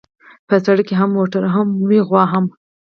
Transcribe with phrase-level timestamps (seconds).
[0.47, 1.67] په سړک هم موټر وي هم
[2.07, 2.23] غوا.